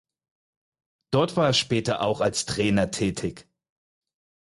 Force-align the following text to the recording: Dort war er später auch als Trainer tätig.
Dort 1.11 1.35
war 1.37 1.45
er 1.45 1.53
später 1.53 2.01
auch 2.01 2.21
als 2.21 2.47
Trainer 2.47 2.89
tätig. 2.89 3.47